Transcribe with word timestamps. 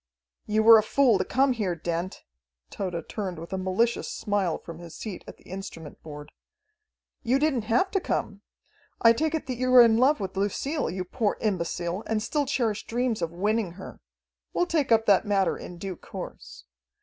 "You 0.47 0.63
were 0.63 0.79
a 0.79 0.81
fool 0.81 1.19
to 1.19 1.23
come 1.23 1.53
here, 1.53 1.75
Dent." 1.75 2.23
Tode 2.71 3.07
turned 3.07 3.37
with 3.37 3.53
a 3.53 3.57
malicious 3.59 4.09
smile 4.11 4.57
from 4.57 4.79
his 4.79 4.95
seat 4.95 5.23
at 5.27 5.37
the 5.37 5.43
instrument 5.43 6.01
board. 6.01 6.31
"You 7.21 7.37
didn't 7.37 7.65
have 7.65 7.91
to 7.91 7.99
come. 8.01 8.41
I 8.99 9.13
take 9.13 9.35
it 9.35 9.45
that 9.45 9.57
you 9.57 9.71
are 9.75 9.81
in 9.83 9.97
love 9.97 10.19
with 10.19 10.35
Lucille, 10.35 10.89
you 10.89 11.03
poor 11.05 11.37
imbecile, 11.39 12.01
and 12.07 12.23
still 12.23 12.47
cherish 12.47 12.87
dreams 12.87 13.21
of 13.21 13.29
winning 13.31 13.73
her. 13.73 13.99
We'll 14.53 14.65
take 14.65 14.91
up 14.91 15.05
that 15.05 15.23
matter 15.27 15.55
in 15.55 15.77
due 15.77 15.97
course. 15.97 16.65